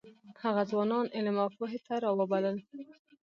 [0.43, 2.57] هغه ځوانان علم او پوهې ته راوبلل.